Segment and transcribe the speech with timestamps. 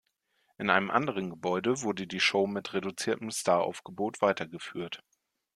[0.57, 5.03] In einem anderen Gebäude wurde die Show mit reduziertem Staraufgebot weitergeführt.